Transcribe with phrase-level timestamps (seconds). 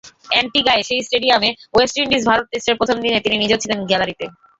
[0.29, 4.25] অ্যান্টিগায় সেই স্টেডিয়ামে ওয়েস্ট ইন্ডিজ-ভারত টেস্টের প্রথম দিনে তিনি নিজেও ছিলেন গ্যালারিতে।